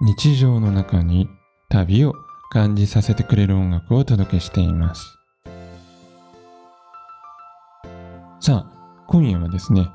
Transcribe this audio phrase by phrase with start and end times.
[0.00, 1.28] 日常の中に
[1.68, 2.14] 旅を
[2.50, 5.18] 感じさせてくれる音楽をお届けしています。
[8.40, 9.88] さあ今夜はですね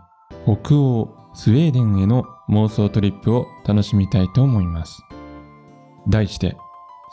[0.44, 5.02] 北欧スウェーデンへの妄想トリップを楽しみたいと思います。
[6.10, 6.58] 題して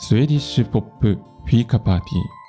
[0.00, 2.40] スウェディッシュポップフィーカパーティー。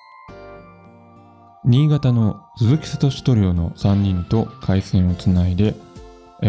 [1.66, 5.76] 新潟の鈴木聡塗料の3人と回線をつないで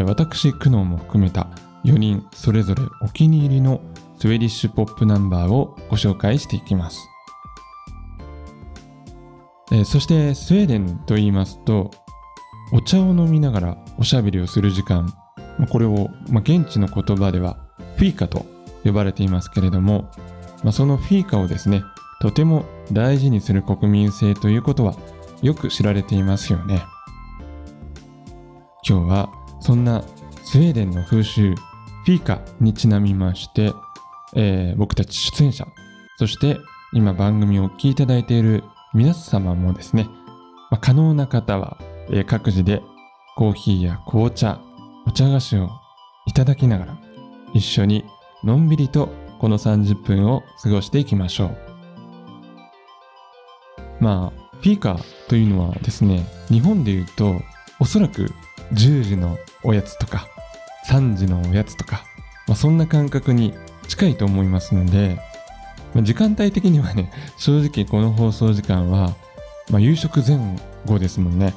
[0.07, 1.49] 私久能も含めた
[1.85, 3.81] 4人それぞれお気に入りの
[4.19, 7.09] スウェディッシュポップナンバーをご紹介していきます。
[9.73, 11.91] えそしてスウェーデンと言いますと
[12.73, 15.13] お茶を飲みながらおしゃべりをする時間。
[15.71, 17.59] これを、ま現地の言葉では
[17.97, 18.47] フィーカと
[18.85, 20.11] 呼ばれていますけれども、
[20.63, 21.83] まあそのフィーカをですね
[22.21, 24.95] とても大事にする国民性ということは
[25.43, 26.83] よく知られていますよね。
[28.89, 30.03] 今日はそんな
[30.45, 31.55] スウェーデンの風習
[32.05, 33.73] フィーカにちなみまして、
[34.35, 35.67] えー、僕たち出演者
[36.19, 36.59] そして
[36.93, 40.09] 今番組を聞いていただいている皆様もですね、
[40.71, 41.79] まあ、可能な方は、
[42.11, 42.83] えー、各自で
[43.37, 44.61] コーヒーや紅茶
[45.07, 45.71] お茶菓子を
[46.27, 46.99] いただきながら
[47.55, 48.05] 一緒に
[48.43, 51.57] のんびりとこの30分を過ごしていきましょう。
[54.01, 57.41] まあフィーカというのはですね日本で言うと
[57.81, 58.31] おそらく
[58.73, 60.29] 10時のおやつとか
[60.87, 62.05] 3時のおやつとか、
[62.47, 63.55] まあ、そんな感覚に
[63.89, 65.19] 近いと思いますので、
[65.95, 69.15] まあ、時間帯的にはね 正直この放送時間は、
[69.71, 70.39] まあ、夕食前
[70.87, 71.55] 後ですもんね。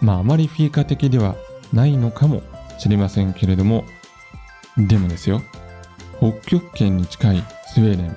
[0.00, 1.34] まああまりフィーカ的では
[1.72, 2.42] ないのかも
[2.78, 3.84] しれませんけれども
[4.76, 5.42] でもですよ
[6.18, 8.16] 北極圏に近いスウェーデン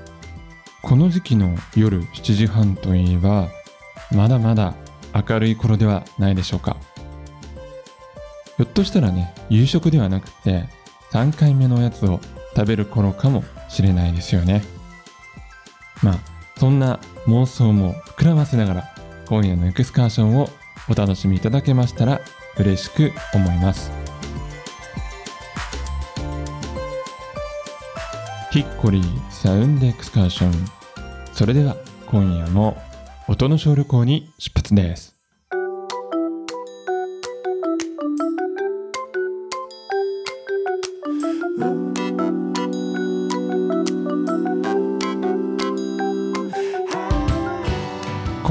[0.83, 3.49] この時期の夜7時半といえば
[4.11, 4.75] まだまだ
[5.13, 6.77] 明るい頃ではないでしょうか。
[8.61, 10.65] ひょっとしたらね夕食ではなくて
[11.13, 12.19] 3回目のおやつを
[12.55, 14.61] 食べる頃かもしれないですよね。
[16.03, 16.19] まあ
[16.59, 18.95] そんな妄想も膨らませながら
[19.25, 20.47] 今夜のエクスカーションを
[20.87, 22.21] お楽しみいただけましたら
[22.59, 23.91] 嬉しく思います。
[28.51, 30.51] ヒッコリーサウンドエクスカーション。
[31.33, 32.77] それでは今夜も
[33.27, 35.20] 音の小旅行に出発です。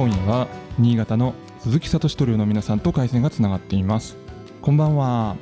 [0.00, 4.16] 今夜は新潟の鈴木聡トリオの皆さんと回線がつながっています。
[4.62, 5.36] こんばんは。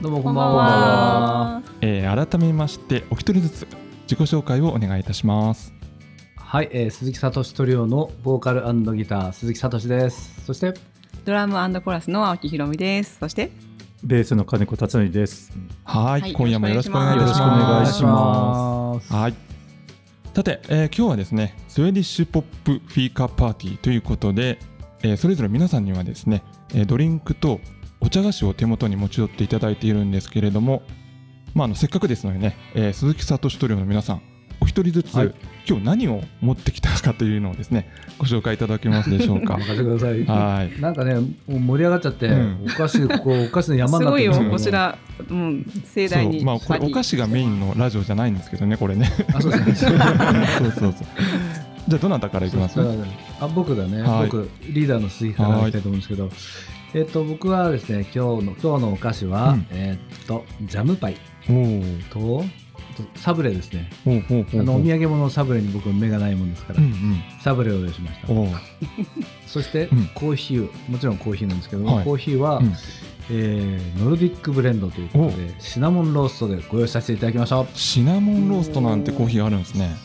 [0.00, 1.62] どうもこんばんは。
[1.80, 3.66] えー、改めましてお一人ずつ
[4.02, 5.74] 自己紹介をお願いいたします。
[6.36, 8.62] はい、えー、鈴木聡トリオのボーカル
[8.96, 10.44] ギター鈴木聡です。
[10.44, 10.72] そして？
[11.24, 13.18] ドラムコラスの青木ひろみです。
[13.18, 13.50] そして？
[14.04, 15.50] ベースの金子達則です。
[15.82, 17.34] はい、今夜もよろしくお願いいた
[17.92, 19.12] します。
[19.12, 19.34] はい
[20.34, 24.58] さて、えー、今日はですねスウェディッシュポップフィーカーパーティーということで、
[25.04, 26.42] えー、それぞれ皆さんにはですね
[26.88, 27.60] ドリンクと
[28.00, 30.82] お茶菓子を手元に持ち寄っていただいているんですけれども、
[31.54, 34.22] まあ、あのせっかくですのでね、えー、鈴木聡トリオの皆さん
[34.64, 35.34] お一人ずつ、はい、
[35.68, 39.58] 今日何を持ってきたかというのをですね ご紹介いただけますでしょうか。
[39.60, 40.24] 任せてください。
[40.24, 40.80] はい。
[40.80, 44.96] なんかね、もう盛り上がっちゃって、うん、お菓子ここお菓子の山になってすごいよこちら、
[45.28, 46.42] うん、盛大に。
[46.42, 49.12] まあこれお菓子がメインのラジオじゃないんですけどね、これね。
[49.34, 49.98] あ、そうですね。
[50.58, 50.92] そうそうそう。
[51.88, 52.80] じゃあどなたからいきます？
[53.40, 56.30] あ僕だね、はい、僕リーダーの鈴木からいきたいと思うんですけど、
[56.94, 61.16] えっ、と僕はですね今日の今日のお菓子は、うん、えっ、とジャムパイ
[62.10, 62.42] と
[63.16, 63.90] サブレですね。
[64.06, 64.08] あ
[64.56, 68.28] のお土産物サブレに僕目がないもんですから、うんうん、サブレを用意しました。
[69.46, 72.74] そして、うん、コーヒーもちろんコーヒーなんですけど、はい、コーヒーは、うん、
[73.30, 79.96] えー、ノルディックブレンドということでシナモンローストでご用意させていただきましたシナモンローストなんてコーヒーあるんですね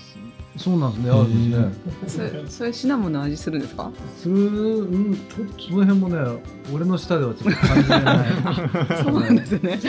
[0.59, 1.71] そうなんですね、あるん
[2.03, 2.43] ですね。
[2.49, 3.89] それシナモンの味するんですか？
[4.17, 6.41] する、うん、ちょっとその辺もね、
[6.73, 8.99] 俺の舌ではちょっと感じない。
[9.03, 9.79] そうなんですね。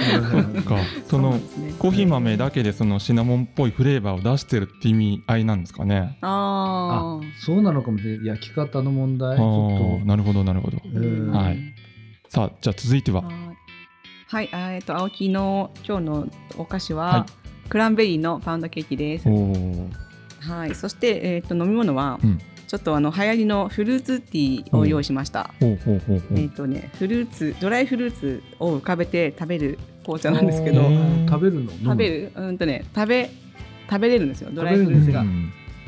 [0.65, 0.79] か、
[1.09, 1.41] その
[1.79, 6.19] コーヒー豆だけでそのシナモンっぽいフレーバーを出してるって意味合いなんですかね？
[6.21, 8.27] ああ、そうなのかもしれない。
[8.27, 9.31] 焼き方の問題？
[10.07, 10.77] なるほどなるほど。
[11.37, 11.59] はい。
[12.29, 13.25] さあ、じゃあ続いては。
[14.29, 17.27] はい、えっと青木の今日のお菓子は、
[17.69, 19.29] クランベリーのパウンドケーキです。
[20.41, 25.51] はい、そして、えーと、飲み物は、うん、ちょっとあの流行りのフルーツティーを用意しました。
[25.61, 30.83] えっ、ー、とね、フルーツドライフルーツを浮かべて食べる紅茶なんですけど、
[31.29, 31.73] 食べるの？
[31.73, 33.31] 食べるうんとね食べ
[33.89, 35.25] 食べれるんですよドライフルーツが。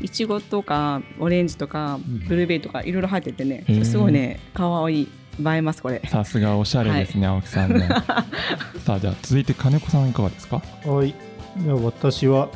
[0.00, 5.08] いちごとかオレンジとかブルーベリーとかいろいろ入っててね、すごいね可愛い
[5.38, 6.02] 映えますこれ。
[6.08, 7.88] さすがおしゃれですね、はい、青木さんね。
[8.84, 10.60] さあじゃあ続いて金子さんいかがですか？
[10.84, 11.14] はい。
[11.82, 12.48] 私は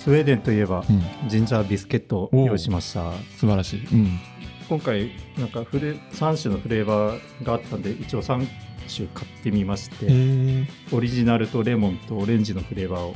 [0.00, 3.12] スウェーデンといえば、うん、ジンジャービスケットを用意しました。
[3.38, 4.18] 素晴らしい、うん、
[4.66, 8.48] 今回なんかフレ3種のフレーバーがあったんで一応3
[8.94, 13.14] 種買ってみましてオリジナルとレモンとオレンジのフレーバーを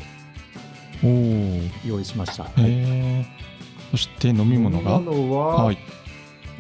[1.86, 3.26] 用意しました、はい、
[3.90, 4.96] そして飲み物が？
[4.96, 5.78] 飲み物は、はい、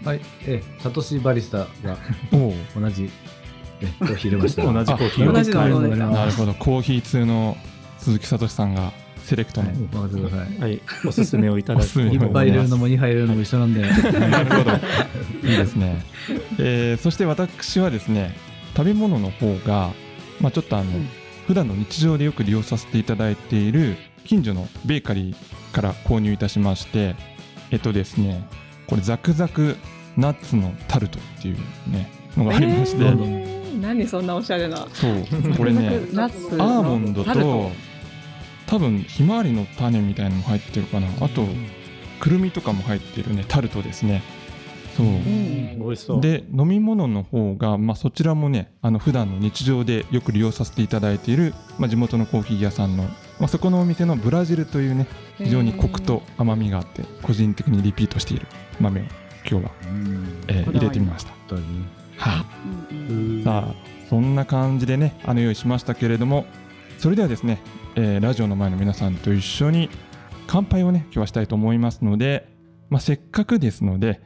[0.04, 1.98] はい、えサトシバリスタが
[2.74, 3.10] 同じ
[3.98, 4.62] コーヒー入れました。
[4.72, 6.54] 同じコーヒー同じのなるほど。
[6.54, 7.58] コーヒー通の
[7.98, 8.92] 鈴木聡さんが
[9.24, 10.58] セレクトの、任せてください。
[10.60, 13.80] はい、おすすめをいただきいっぱい入れるのも2杯入れるのも一緒なんで。
[13.80, 14.70] なるほど。
[15.48, 16.04] いいですね。
[16.58, 18.36] えー、そして私はですね、
[18.76, 19.92] 食べ物の方が、
[20.40, 21.08] まあちょっとあの、うん、
[21.46, 27.16] 普段の日常でよく利用させていただいている近所のベーカリーから購入いたしまして、
[27.70, 28.46] えっとですね、
[28.86, 29.76] これザクザク
[30.18, 31.56] ナッツのタルトっていう
[31.90, 34.86] ねのがありまして、えー、何そんなおしゃれな。
[34.92, 35.24] そう、
[35.56, 37.72] これね、アーモンドと
[38.66, 41.08] 多分ひまわりの種みたいなのも入ってるかな。
[41.20, 41.46] あと
[42.20, 43.44] くるみとかも入ってるね。
[43.46, 44.22] タルトですね。
[44.96, 45.10] そう、う
[45.92, 46.20] ん、そう。
[46.20, 55.06] で飲み物の方が、まあ、そちらもねあの普段の日常でよく利用させていただいている、まあ、地元のコーヒー屋さんの、まあ、そこのお店のブラジルというね
[55.36, 58.46] 非常にコクと甘みがあって個人的にリピートしている。
[58.80, 59.04] 豆を
[59.48, 59.70] 今日は、
[60.48, 61.32] えー、入れてみました。
[62.16, 62.44] は
[62.90, 63.74] い、さあ
[64.08, 66.46] そんな感じでねあの用意しましたけれども
[66.98, 67.60] それではですね
[67.96, 69.88] えー、ラジオの前の皆さんと一緒に
[70.48, 72.48] 乾杯をね今日はしたいと思いますので、
[72.90, 74.20] まあ、せっかくですので、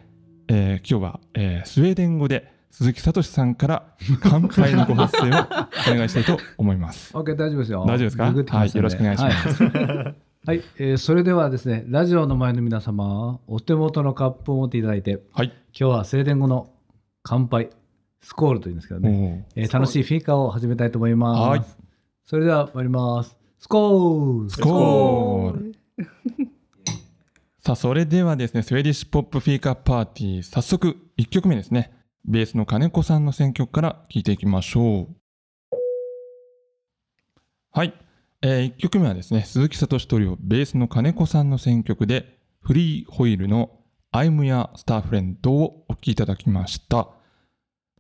[0.49, 7.13] えー、今日は、えー、スウェーデン語で鈴木聡さんから乾杯のご発声をお願いしたいと思います。
[7.17, 7.85] OK 大丈夫ですよ。
[7.87, 8.25] 大丈夫ですか？
[8.57, 9.63] はい、よろしくお願いします。
[9.63, 9.73] はい、
[10.47, 15.49] はい、えー、それではですねラジオの前の皆様お手元のカップを持っていただいて、はい、
[15.79, 16.71] 今日はスウェーデン語の
[17.23, 17.69] 乾杯
[18.23, 21.49] スコールというんですけどね、えー、楽しいフィーカーを始めたいと思います。
[21.51, 21.63] はい、
[22.25, 23.37] それでは参ります。
[23.59, 25.75] スコールスコール
[27.61, 31.93] さあ、それではですね、スウェディッシュポップフィーカーパーティー、早速1曲目ですね。
[32.25, 35.17] ベースの金子さんの選曲から聴いていきましょう。
[37.73, 37.93] はい。
[38.43, 43.81] えー、1曲目はですね、鈴木聡トリオ、ベースの金子さんの選曲で、フリーホイールの
[44.13, 47.09] I'm Your Star Friend をお聴きいただきました。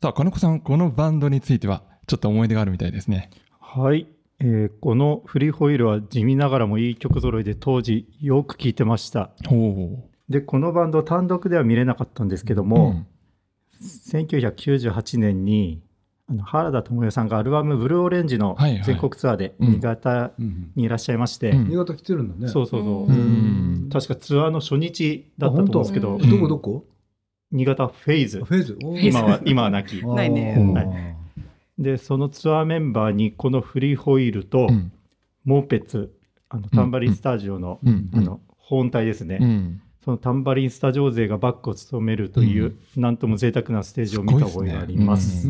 [0.00, 3.30] さあ、金子さん、このバンドについては、ちょっと思い出があるみたいですね。
[3.60, 4.06] はい。
[4.40, 9.30] えー、このフリーホイールは地味ながらもいい曲揃いで当時よく聴いてました。
[10.28, 15.82] で、このバンド単独では見れなかったんですけども、うん、1998年に
[16.30, 20.32] あの原田知世さんがアルバム「ブルーオレンジ」の全国ツアーで新潟
[20.76, 22.28] にいらっしゃいまして、新潟来てるん。
[22.28, 22.82] だねそうそう。
[22.82, 26.84] そう、確かツアーの初日だったと思うんですけど、どこどこ？
[27.50, 28.44] 新潟フェイズ。
[28.44, 28.78] フェイズ。
[28.80, 30.04] 今は今はなき。
[30.06, 31.17] ないね、はい
[31.78, 34.92] でそのツアーメンバーにこのフリーホイールと、うん、
[35.44, 36.12] モーペッツ
[36.48, 37.78] あのタンバリンスタジオの,、
[38.14, 45.42] あの本体ですね、そのタンバリンスタジオ勢がバックを務めるという、うん、なんとも贅沢なステージを見た覚えがあります。
[45.42, 45.48] す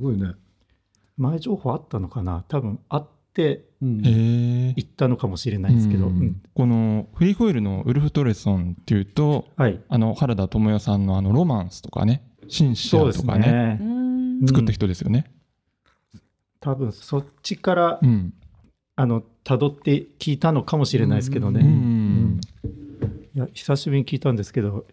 [0.00, 0.32] ごいね。
[1.16, 2.44] 前情報あったのかな？
[2.48, 13.78] 多分あって行ったのかもしれないですけど、うん、このフリーホイールのウルフ・トレソンっていうと、はい、あの原田知世さんのあのロマンスとかねシンシアとかね
[14.46, 15.32] 作った人ですよね。
[16.60, 18.34] 多分そっちから、うん、
[18.96, 21.60] あの辿って聞いたのかもしれないですけどね。
[21.60, 22.40] うん、
[23.34, 24.86] いや久しぶりに聞いたんですけど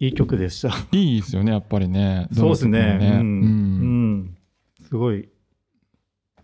[0.00, 0.70] いい曲でした。
[0.92, 2.28] いいですよねやっぱりね。
[2.32, 2.98] そうですね。
[3.00, 4.36] うん、うん、
[4.80, 5.28] すごい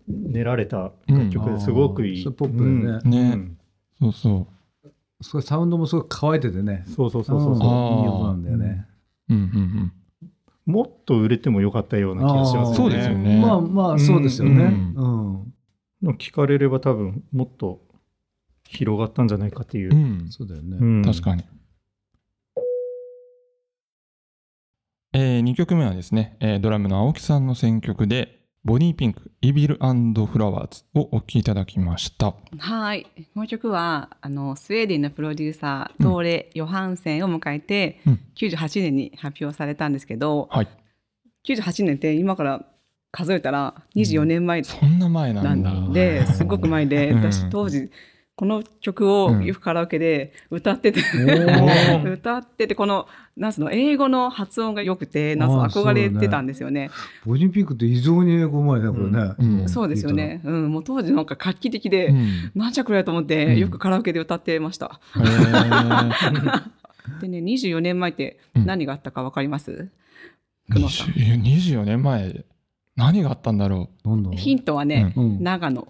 [0.07, 2.25] 練られた楽曲ですごくいい。
[2.25, 3.35] ポップね。
[3.35, 3.51] ね、
[3.99, 4.47] そうそ
[4.83, 4.89] う。
[5.21, 6.85] すごいサウンドもすごい乾いててね。
[6.87, 7.55] そうそうそうそう。
[7.55, 7.61] いい
[8.07, 8.85] 音なんだよね。
[9.29, 9.93] うんうんうん。
[10.69, 12.77] もっと売れてもよかったような気がしますね。
[12.77, 13.41] そうですよね。
[13.41, 14.65] まあまあそうですよね。
[14.65, 15.53] うん。
[16.03, 17.81] うん、聞かれれば多分もっと
[18.65, 19.95] 広がったんじゃないかっていう。
[19.95, 21.01] うん、そうだよね、うん。
[21.03, 21.43] 確かに。
[25.13, 28.38] えー、2曲目はですね、えー、ドラムの青木さんの選曲で、
[28.69, 32.35] ボディーピンク、イビルフラワーズをお聴きいただきました。
[32.59, 33.07] はい。
[33.33, 40.67] もう一曲は、あの、スウェーデンのプロデューサー、トーレ・ヨハンセンを迎えて、うん、98年に発表されたんですけど、はい、
[41.47, 42.63] 98年って今から
[43.11, 45.91] 数えたら24年前、うん、そんな前なんだ。
[45.91, 47.89] で、 すごく前で、私当時、
[48.39, 53.05] この曲をよくカラオケで歌ってて、うん、 歌っててこの
[53.35, 56.89] なんすの英語の発音が良くてなん憧れてたんですよね。
[57.25, 60.39] ボジンピックって異常に英語うまいねこれね、うん、そうですよね。
[60.45, 65.01] うん、もう当時なんか画期的で、うん、なんじゃこれと思ってよくカラオケで歌ってました。
[67.19, 69.89] でね24年前って何があったかわかります？
[70.69, 71.07] 久野さん。
[71.09, 72.45] 24年前
[72.95, 74.35] 何があったんだろう。
[74.37, 75.85] ヒントはね、長野。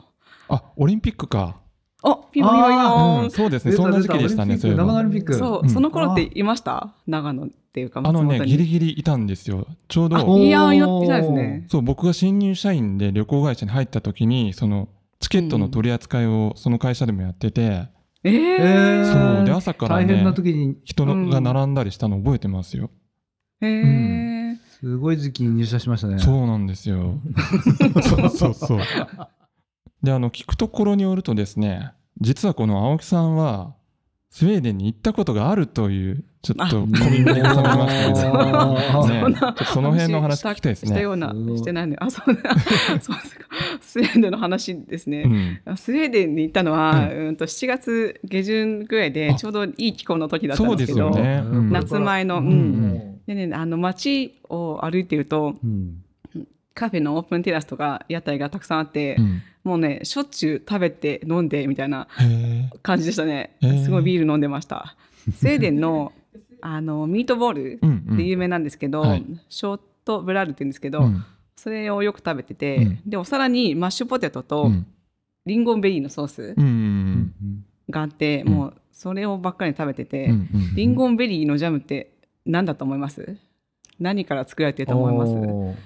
[0.47, 1.58] あオリンピックか。
[2.01, 5.33] あ、ピンポンピンポン、そうですね、そんな時期でしたね、長野オリンピック。
[5.33, 6.93] そう、その頃っていました？
[7.07, 9.67] 長野っていうか、あのね、ギリギリいたんですよ。
[9.89, 10.37] ちょうど。
[10.37, 11.65] いや、いたですね。
[11.69, 14.87] そう、僕が新入社員で旅行会社に入った時に、その、
[15.19, 17.87] チケットの取り扱いをその会社でもやってて、
[18.23, 18.31] え
[19.01, 20.25] えそう、で、朝からね、
[20.83, 22.89] 人が並んだりしたの覚えてますよ。
[23.61, 26.19] へえ、すごい時期に入社しましたね。
[26.19, 27.19] そうなんですよ。
[28.03, 28.79] そうそうそう。
[30.03, 31.91] で、あの、聞くところによるとですね、
[32.21, 33.75] 実はこの青木さんは、
[34.31, 40.89] スウェーデンに行ったことがあるという、ちょっとコミントを収めましたけど、ね、その辺の話聞きたいですね。
[40.89, 41.97] したような、してないね。
[41.99, 42.55] あ、そうだ。
[43.01, 43.45] そうですか。
[43.81, 45.59] スウェーデンの話ですね。
[45.65, 53.19] うん、スウェーデンに行ったのは、うん、うんと7月下旬ぐらいで、ちょうどいい気候の時だったんですけど、ねうん、夏前の、うん。
[53.25, 56.03] でね、あの街を歩いてると、うん
[56.79, 62.07] カフェのオープンテラスとか屋台がたくさんあって、うん、もうねしょっちゅう食べて飲んでみたいな
[62.81, 63.55] 感じでしたね。
[63.61, 64.95] すごいビール飲んでました。
[65.37, 66.11] スウェーデンの
[66.61, 71.23] あのミートボールで有名なんですけど、うんうん、ショートブラルって言うんですけど、うん、
[71.55, 74.71] それをよく食べてて、うん、でお皿にマッシュポテトと
[75.45, 76.55] リンゴンベリーのソース
[77.91, 80.33] があって、もうそれをばっかり食べてて、
[80.75, 82.11] リンゴンベリーのジャムって
[82.45, 83.37] 何だと思います？
[83.99, 85.79] 何から作られてると思います？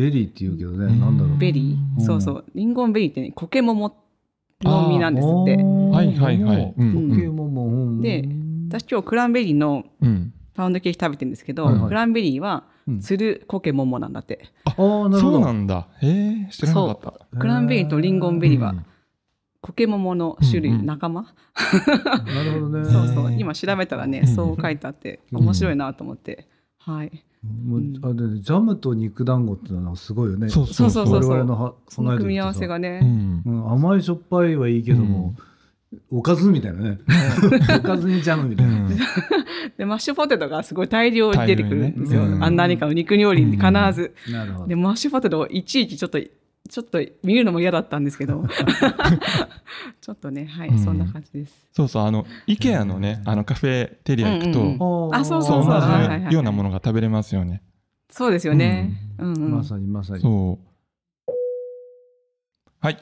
[0.00, 1.38] ベリーって言うけどね、なんだろう。
[1.38, 2.44] ベリー、そうそう。
[2.54, 3.94] リンゴンベリーってね、コケモモ
[4.62, 5.56] の実なんですって。
[5.56, 6.74] はいはいはい。
[6.76, 6.80] コ
[7.16, 8.02] ケモモ。
[8.02, 8.28] で、
[8.68, 9.84] 私今日クランベリーの
[10.54, 12.64] パウンドケーキ食べてるんですけど、クランベリーは、
[13.00, 14.48] つるコケモモなんだって。
[14.64, 15.86] あ、そうなんだ。
[16.00, 17.38] へえ、知らなかった。
[17.38, 18.74] クランベリーとリンゴンベリーは、
[19.60, 21.22] コケモモの種類、仲間？
[21.22, 22.84] なるほどね。
[22.90, 23.32] そうそう。
[23.38, 26.48] 今調べたらね、そう書いてあって、面白いなと思って。
[26.78, 27.24] はい。
[27.42, 30.50] もうあでジャムと肉団子ってのはすごいよね。
[30.50, 31.14] そうそうそうそう。
[31.14, 33.00] 我々のはその組み合わせがね、
[33.46, 35.34] うん、甘いしょっぱいはいいけども、
[36.12, 36.98] うん、おかずみたいなね。
[37.78, 38.90] おかずにジャムみたいな。
[39.78, 42.26] でマッシュポテトがすごい大量に出てくるんですよ。
[42.26, 44.14] ね、あん何かの肉料理に必ず。
[44.30, 44.66] なるほど。
[44.68, 46.18] でマッシュポテトをいちいちちょっと
[46.70, 48.44] ちょっと見るのも嫌だったんですけど。
[50.00, 51.68] ちょっとねはい、うん、そんな感じです。
[51.72, 55.80] そうそうあの IKEA のねあのカフェテリア行くと、うんうん、あそうそうそう。
[55.80, 57.62] 同じようなものが食べれますよね。
[58.08, 59.34] そうですよね、うん。
[59.34, 60.20] うん、まさにまさに。
[60.20, 60.70] そう。
[62.80, 62.98] はい、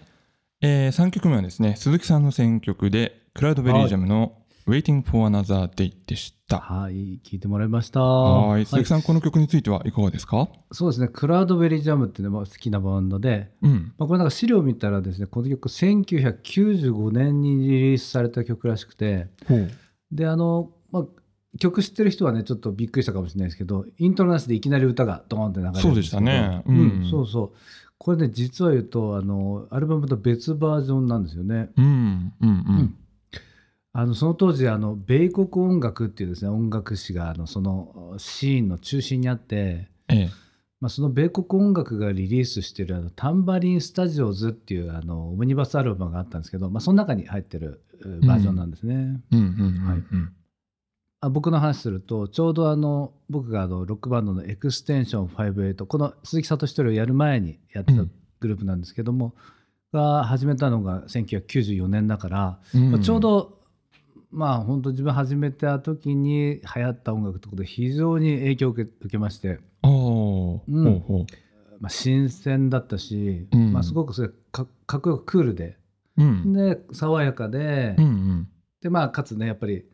[0.62, 4.37] えー、3曲目はですね鈴木さんの選曲でクラウドベリージャムの
[4.68, 6.58] Waiting for Another Day でした。
[6.58, 8.02] はい、聞いてもらいました。
[8.02, 10.46] はい、鈴木さん、はい、この曲についてはいかがですか？
[10.72, 19.28] そうですね、クラウドベリージャムっていうのは好きなバンドで、うん、まあ、これなんか資料を見たらですね、この曲1995年にリリースされた曲らしくて、
[20.12, 21.04] で、あの、まあ、
[21.58, 26.62] 曲知ってる人はね、ちょっとびっくりしたかもしれないですけど、イントロなしでいきなり歌がドーンって流れるそうでしたね。
[26.66, 27.58] うん、うん、そうそう。
[27.96, 31.70] これね、実は言うと、あの、アルバムと別バージョンなんですよね。
[31.78, 32.94] うん、うん、うん。
[33.92, 40.30] あのその当時あの米国音楽っていうですね音楽誌があのそのシーンの中心にあって、ええ。
[40.80, 47.82] まあ、その米国音楽がリリースしてるあのタンバリン・スタジオズっていうあのオムニバスアルバムがあったんですけど、まあ、その中に入ってる
[48.24, 49.20] バージョンなんですね。
[51.20, 58.04] 僕の話するとちょうどあの僕があのロックバンドのエクステンション58この鈴木聡一人をやる前にやってた
[58.38, 59.34] グループなんですけども、
[59.92, 63.57] うん、が始めたのが1994年だから、うん、まあ、ちょうど
[64.30, 71.26] まあ本当自分始めた時に流行った音楽ってことで非常に影響を受け受けまして、うん。
[71.80, 75.76] まあ、新鮮だったし、うん、まあ、すごくそれかかっこよくクールで、
[76.16, 78.48] うん、で爽やかで、うんうん、
[78.82, 79.84] でまあかつねやっぱり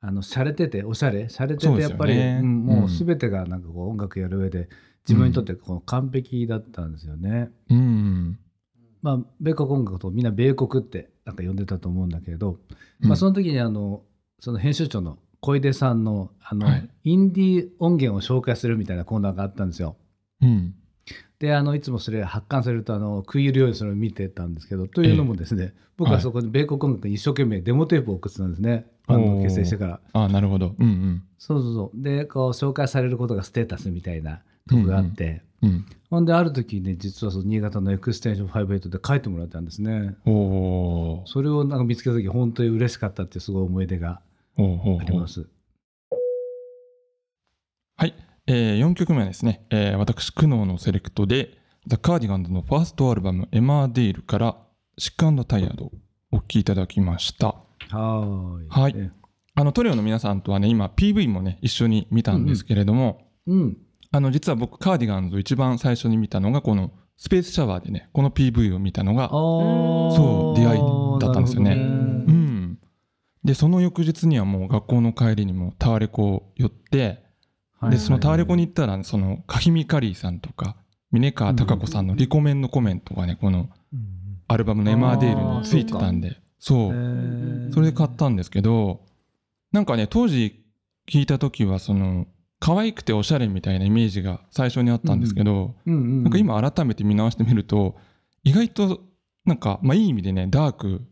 [0.00, 1.24] あの洒落てておしゃれ。
[1.24, 4.68] 洒落ててやっぱり、ね、うん、もう全てがなんかこう音楽やる上で
[5.08, 7.50] 自分にとってこう完璧だったんですよね。
[7.70, 8.38] うん。
[9.02, 12.58] まあ、米国音楽とみんな米国ってなんか呼んでたと思うんだけれど、
[13.00, 14.02] まあ、その時にあの
[14.40, 19.96] その編集長の小出さんのあの、はい、インディー音源を紹介するみたいなコーナーがあったんですよ。
[20.40, 20.74] うん、
[21.40, 28.86] であのいつもそれ発刊されるとあの食い入るようにそれを見てたんですけどというのもですね、僕はそこで米国音楽に一生懸命デモテープを送ってたんですね。
[29.08, 30.00] バンドを結成してから。
[30.12, 32.02] あなるほど、うんうん、そうそうそう。
[32.02, 40.16] でこう紹介されることがステータスみたいなとこがあって、うん、ほんである時ね実はその新潟のエクステンション58で書いてもらったんですね。
[40.24, 44.20] それをなんか見つけた時本当に嬉しかったってすごい思い出が
[44.58, 44.60] あ
[45.04, 45.48] ります。
[47.96, 48.14] はい、
[48.46, 51.56] えー、4曲目はですね、えー、私苦悩のセレクトで
[51.86, 57.54] ザ・カーディガンズのファーストアルバム「Emmerdale」から「Sick & Tired」お聴きいただきました。
[57.90, 58.68] はい。
[58.68, 59.10] はい、
[59.54, 63.76] あのトリオの皆さんとはね今 PV もね一緒に見たんですけれども、うん、うん、
[64.10, 70.80] あの実は僕カーディガンズを一番最初に見たのがこのスペースシャワーでねこの PV を見たのがそう出会い
[71.20, 71.76] だったんですよね。
[71.76, 71.82] ね。
[71.82, 71.84] う
[72.32, 72.78] ん、
[73.44, 77.22] でその翌日にはもう学校の帰りにもタワレコ寄って、
[77.90, 80.76] でそのタワレコに行ったらそのカヒミカリーさんとか
[81.10, 83.70] 峰川貴子さんのリコメンのコメントがねこの
[84.48, 86.36] アルバムの「エマーデール」についてたんで。
[86.58, 87.72] そう。
[87.72, 89.02] それで買ったんですけど
[89.72, 90.64] なんかね当時
[91.06, 92.26] 聞いた時はその
[92.58, 97.96] 可愛くておしゃれみたいなイメージが最初にあったんですけど、なんか今改めて見直してみると
[98.44, 99.00] 意外と
[99.44, 101.02] なんかまあいい意味でねダーク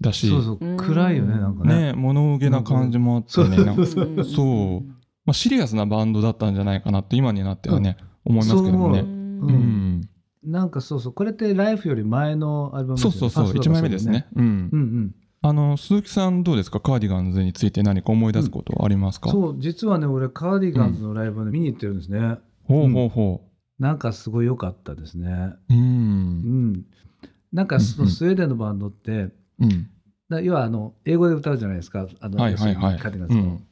[0.00, 0.76] だしそうそう。
[0.76, 1.92] 暗いよねなんかね。
[1.92, 3.56] ね物憂げな感じもあってね
[4.24, 4.88] そう、
[5.24, 9.00] まあ、シリアスなバンドだったんじゃないかなって今になってはね、思いますけどね。
[9.00, 10.08] うん。
[10.44, 11.12] なんかそうそう。
[11.12, 13.18] これって「ライフより前のアルバムですよね。
[13.18, 13.54] そうそうそう。
[13.54, 16.80] 1枚目ですね、うん、うんうんあの鈴木さんどうですか？
[16.80, 23.42] カーディガンズについて何か思い出すことありますか、うん、そう実はね俺カーディガンズのライブで見に行ってるんですね、うん、ほうほうほ
[23.78, 25.28] う、なんかすごい良かったですね。
[25.70, 26.84] うん、うん、
[27.52, 29.28] なんかそのスウェーデンのバンドって、
[29.60, 29.88] うん、
[30.42, 32.08] 要はあの英語で歌うじゃないですか？
[32.20, 33.66] あの、はいはいはい、カーディガンズの、うん、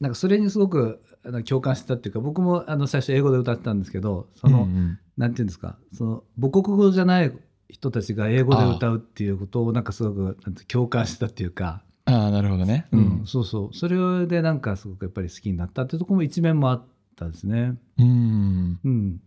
[0.00, 1.02] なんかそれにすごく
[1.48, 5.78] 共感してたっていうか僕もあの最初英語で歌ってたんですけどその、うんうん、なんていうんですか？
[5.92, 7.32] その母国語じゃない
[7.72, 10.36] 人たちが英語で歌うっていうことをなんかすごく
[10.68, 11.82] 共感したっていうか。
[12.04, 13.74] ああなるほどね、うん、うん、そうそう。
[13.74, 16.84] それでなんかすごくやっぱり好きになったっていうところも一面もあっ
[17.16, 17.74] たですね。
[17.98, 18.80] うん。
[18.84, 19.20] うん。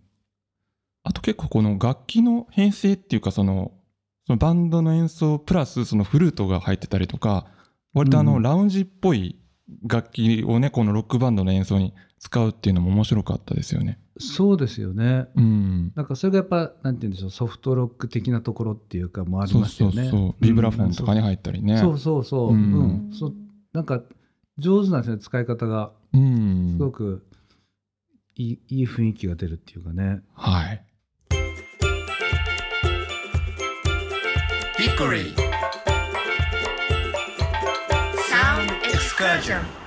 [1.04, 3.72] あと結構この楽器の編成っていうかその
[4.28, 7.46] そのバンドの演奏プラスそのフルートが入ってたりとか
[7.94, 9.40] 割とあのラウンジっぽい
[9.88, 11.94] 楽器をねこのロックバンドの演奏に
[12.26, 14.00] 使うっていうのも面白かったですよね。
[14.18, 15.28] そうですよね。
[15.36, 15.94] うん。
[15.96, 19.96] なんかそれがやっぱなんて言うんでしょうソフトロック的なところっていうかもありますよね。
[19.96, 21.78] そうそうそうビブラフォンとかに入ったりね。
[21.78, 22.50] そうそうそう。
[22.50, 22.58] うん。
[22.58, 23.32] うん、そ
[23.74, 24.02] なんか
[24.58, 25.92] 上手なんですね使い方が。
[26.14, 26.78] うん。
[26.80, 27.28] すごく
[28.34, 30.22] いいいい雰囲気が出るっていうかね。
[30.34, 30.84] はい。
[34.78, 35.36] ヒッコリー
[38.32, 39.85] Sound Excursion ヒ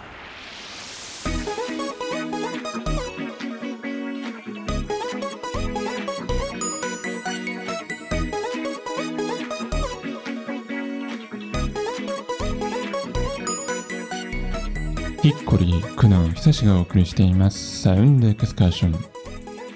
[15.99, 19.05] ッコリー、クナン、久しがお送りしていますサウンドエクスカーション。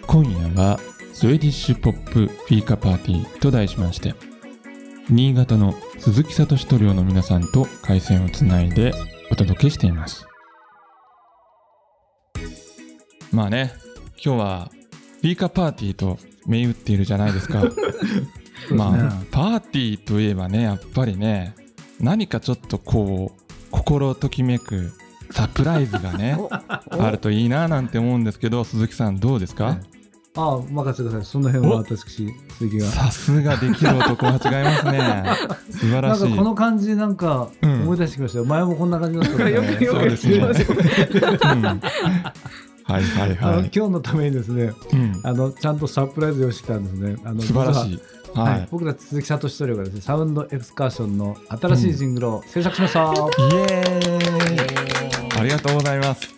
[0.07, 0.79] 今夜は
[1.13, 4.15] スウェディッシュポップフィーカパーティーと題しまして、
[5.11, 8.93] 新潟の鈴木聡塗料の皆さんと回線をつないで
[9.31, 10.27] お届けしています。
[13.33, 13.73] まあね、
[14.25, 14.71] 今日は
[15.23, 17.65] フィーカパーティーと銘打っているじゃないですか。
[18.71, 21.55] まあ、パーティーといえばね、やっぱりね、
[21.99, 24.93] 何かちょっとこう、心ときめく
[25.33, 26.39] サプライズがね
[26.91, 29.79] あるといいななんて思うんですけど鈴木さんどうですか、
[30.35, 31.27] ああ任せてください。
[31.27, 32.33] その辺は私鈴
[32.71, 32.87] 木が。
[32.87, 35.25] さすができる男は違いますね。
[35.71, 36.23] 素晴らしい。
[36.23, 39.53] なんかこの感じなんか思い出してきましたよ、うん、前もこんな感じだったね
[39.85, 40.53] そうですね、うん、は
[43.01, 43.71] いはいはい。
[43.75, 47.17] 今日のためにですね、うん、あのちゃんとサプライズをしてたんですね。
[47.25, 48.01] あの素晴らしい。
[48.35, 54.72] はい、僕たち鈴木聡トリオがですねサウンドエクスカーションの新しいジングルを制作しました、うん、イエーイ
[55.43, 56.33] ありがとうございます。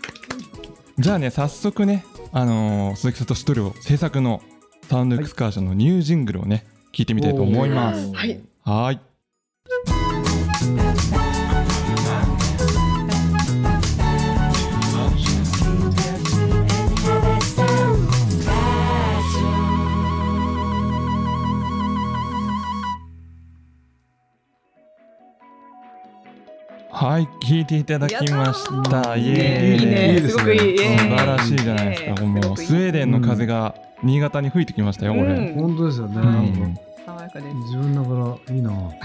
[0.99, 4.41] じゃあね早速ねあのー、鈴木聡トリオ制作の
[4.89, 8.11] サウンドエクスカーションのニュージングルをね聞いてみたいと思います。
[8.15, 8.41] はい。
[8.65, 9.14] はい
[27.45, 29.17] 聞いていただきました。
[29.17, 29.81] イエーイ。
[29.81, 29.87] いい
[30.23, 30.79] ね、すごくいい。
[30.79, 32.25] 素晴らしいじゃないですか。
[32.27, 35.53] もうスウェーデンの風が新潟に吹いてきましたよ、これ。
[35.55, 36.79] 本当ですよね。
[37.05, 37.55] 爽やかです。
[37.57, 38.09] 自分だか
[38.49, 38.93] らいいな、こ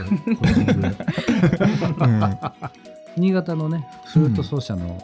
[2.08, 2.40] れ。
[3.18, 4.98] 新潟のね、フルート奏者の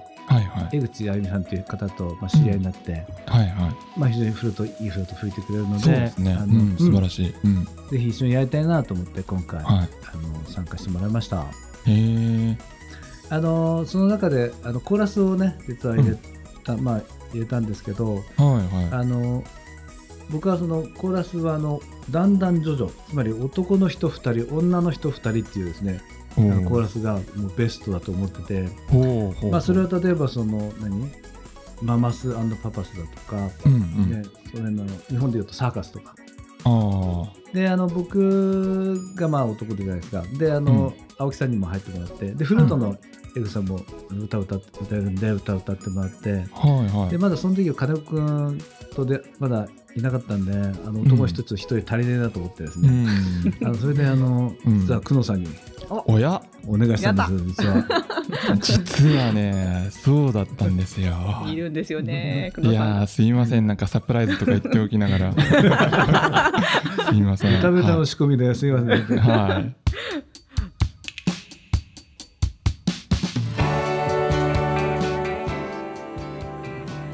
[0.72, 4.00] 江口あゆみさんという方とまあ知り合いになって、はいはい。
[4.00, 6.38] まあ非常にフルートいいフルート吹いてくれるので、そうですね。
[6.78, 7.34] 素晴らしい。
[7.92, 9.88] ぜひ一緒にやりたいなと思って今回あの
[10.50, 11.42] 参加してもらいました。
[11.42, 11.44] へ
[11.88, 12.58] え。
[13.30, 16.18] あのその中であのコーラスをね実は入れ
[16.64, 19.44] た、うん、まあ入れたんですけど、はいはい、あの
[20.30, 26.02] 僕はそのコーラスはあのだんだん徐々つまり男の人2人女の人2人っていうですね
[26.36, 28.70] コーラスがもうベストだと思ってて、
[29.50, 31.10] まあ、それは例えばその何？
[31.82, 32.34] ママス
[32.64, 36.16] パパスだとか、うんうん、ね、そのの日本でいうとサーカスとか
[37.54, 40.24] であの僕がまあ男でじゃないですか。
[40.38, 42.98] であの、うん、青木さんにも入ってもらってでフルートの
[43.38, 43.80] 江口さんも
[44.12, 46.44] 歌歌って歌えるんで歌歌ってもらって、はい
[46.98, 48.62] はい、でまだその時は金子君
[48.96, 53.08] とでまだいなかったんであの男一つ一人足りねえなと思ってですね、うん、
[53.68, 55.48] あのそれであの、実は久野さんに
[55.90, 56.42] おや？
[56.68, 57.86] お願いしたんです実は。
[58.60, 61.14] 実はねそうだったんですよ。
[61.48, 65.34] いるんですよねいやすいませんなんかサプライズとか言っておきながら。
[67.10, 67.62] すいません。
[67.62, 69.20] 食べたの仕込みですいません。
[69.20, 69.76] はい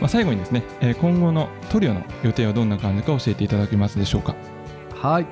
[0.01, 4.35] まあ、最後にですね、えー、今後のトリオの予定はどんな感じか教えていただけますでしょうか？
[4.95, 5.27] はい。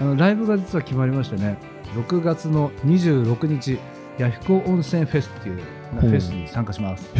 [0.00, 1.58] あのライブが実は決まりましてね
[1.94, 3.78] 6月の26日
[4.18, 5.60] 弥彦温泉フェスっていう
[6.00, 7.10] フェスに参加します。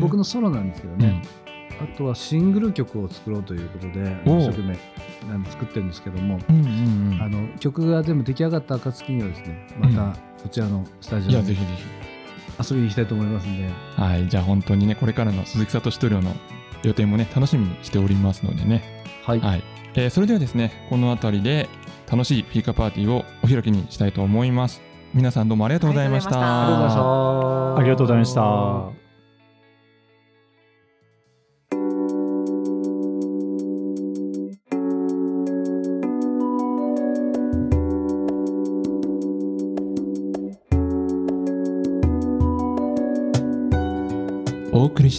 [0.00, 1.22] 僕のソロなんですけどね、
[1.80, 4.76] うん、あとはシングル曲を作ろうということで一生懸命
[5.50, 12.09] 作ってるんですけども、うんうんうん、あの曲が全部出来上がった暁にはですねまたこちらのスタジオに、ぜひぜひ
[12.62, 13.68] 遊びに行きたいと思いますんで。
[13.96, 16.34] はいじゃあ本当にねこれからの鈴木聡トリオの
[16.82, 18.82] 予定もね楽しみにしておりますのでね。
[19.24, 21.68] はい、はい、えー、それではですねこの辺りで
[22.10, 24.82] 楽しいピーカパーティーをお開きにしたいと思います。
[25.12, 27.76] 皆さんどうもありがとうございました。
[27.76, 28.42] ありがとうございました。
[28.42, 28.99] お送り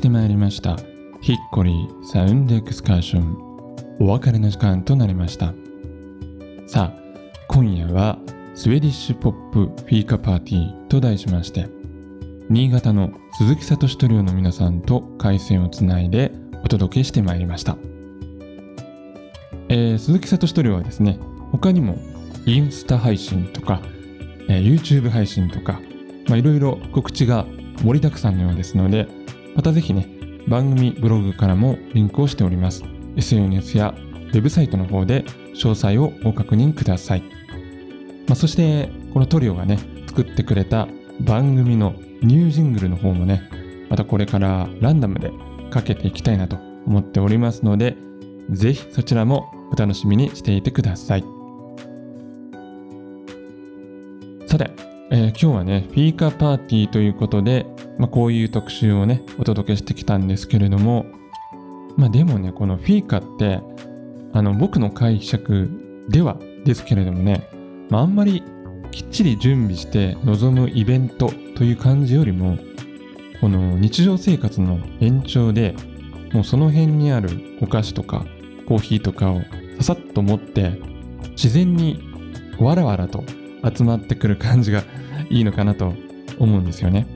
[0.02, 0.78] してまいりました。
[1.22, 3.38] ヒッコリーサウンドエクスカーション。
[4.00, 5.54] お別れの時間となりました。
[6.66, 7.02] さあ
[7.48, 8.18] 今夜は
[8.56, 11.70] スウェディッシュポップフィーカパーティーと題しまして
[12.50, 16.32] 新潟の鈴木聡トリオの皆さんと回線をつないで
[16.64, 17.78] お届けしてまいりました、
[19.70, 21.20] えー、鈴木聡トリオはですね
[21.52, 22.00] 他にも
[22.48, 23.82] インスタ配信とか、
[24.50, 25.80] えー、YouTube 配信とか
[26.30, 27.46] いろいろ告知が
[27.84, 29.20] 盛りだくさんのようですので
[29.56, 30.08] またぜひね、
[30.48, 32.84] 番組ブログからもリンクをしております。
[33.16, 35.24] SNS やウェブサイトの方で
[35.56, 37.22] 詳細をご確認ください。
[38.28, 40.88] まあ、そして、このトリオがね、作ってくれた
[41.22, 43.50] 番組のニュージングルの方もね、
[43.90, 45.32] またこれからランダムで
[45.70, 47.98] かけていきたいなと思っておりますので、
[48.50, 51.24] ぜひそちらもお楽しみにしていてください。
[54.48, 54.72] さて、
[55.13, 57.65] えー、今日はね、フィーカーパーティーということで、
[57.97, 61.06] まあ、こういう特集をね、お届けしてきたんですけれども、
[61.97, 63.60] まあでもね、このフィーカって、
[64.32, 65.69] あの、僕の解釈
[66.08, 67.50] ではですけれどもね、
[67.89, 68.41] まあ、あんまり
[68.91, 72.58] きっちり準備して臨むイベントという感じよりも、
[73.41, 75.76] この日常生活の延長で、
[76.32, 78.26] もうその辺にあるお菓子とか
[78.65, 79.41] コーヒーとかを
[79.80, 80.80] ささっと持って、
[81.32, 82.02] 自然に
[82.62, 83.26] わらわらと
[83.63, 84.84] 集まってくる感じが
[85.30, 85.93] いいのかなと
[86.39, 87.08] 思うんですよね。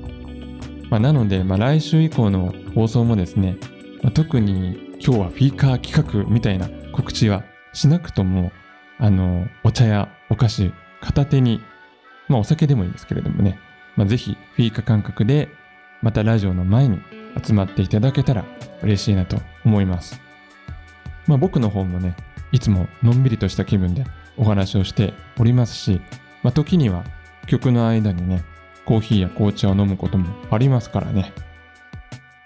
[0.90, 3.58] まあ、なので、まあ、来週以降の放送もですね、
[4.04, 8.52] まあ、特に今日はフィーカー企画みたいな告知はしなくとも、
[8.98, 11.62] あの、お茶やお菓子片手に、
[12.28, 13.60] まあお酒でもいいですけれどもね、
[13.96, 15.50] まあ、ぜひフィーカ感覚で
[16.02, 17.00] またラジオの前に
[17.44, 18.46] 集まっていただけたら
[18.82, 20.20] 嬉しいなと思います。
[21.28, 22.16] まあ僕の方もね、
[22.52, 24.06] いつものんびりとした気分で
[24.38, 26.02] お話をしておりますし、
[26.46, 27.04] まあ時には
[27.48, 28.44] 曲の間にね、
[28.86, 31.34] コーヒーや紅茶を飲むこともありますからね。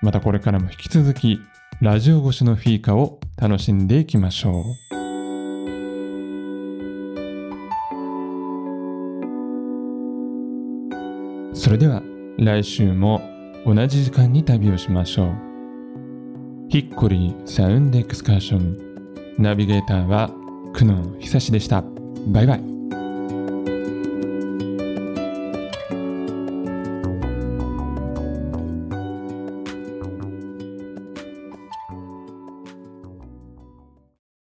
[0.01, 1.41] またこれからも引き続き、
[1.81, 4.63] ラジオ越しのフィーカを楽しんでいきましょう。
[11.53, 12.01] それでは
[12.37, 13.21] 来週も
[13.65, 15.33] 同じ時間に旅をしましょう。
[16.69, 18.77] ヒッコリーサウンドエクスカーション
[19.37, 20.31] ナビゲーターは
[20.73, 21.83] 久野久志でした。
[22.27, 22.68] バイバイ。